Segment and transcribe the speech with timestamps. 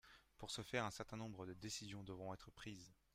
[0.39, 2.91] Pour ce faire, un certain nombre de décisions devront être prises.